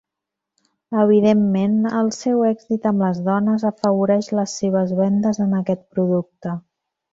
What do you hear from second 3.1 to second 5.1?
dones afavoreix les seves